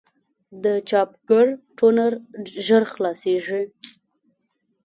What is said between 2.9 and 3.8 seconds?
خلاصېږي.